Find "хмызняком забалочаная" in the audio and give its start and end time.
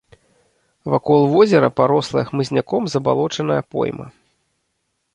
2.31-3.61